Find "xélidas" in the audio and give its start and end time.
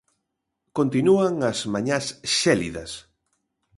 2.39-2.91